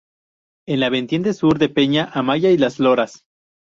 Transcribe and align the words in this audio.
En 0.67 0.79
la 0.79 0.89
vertiente 0.89 1.31
sur 1.31 1.59
de 1.59 1.67
Peña 1.69 2.09
Amaya 2.15 2.49
y 2.49 2.57
las 2.57 2.79
Loras. 2.79 3.23